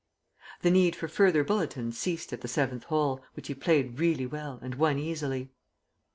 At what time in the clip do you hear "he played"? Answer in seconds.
3.49-3.99